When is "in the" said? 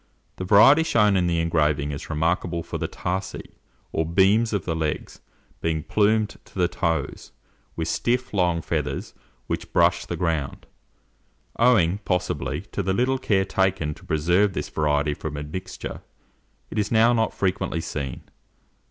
1.15-1.37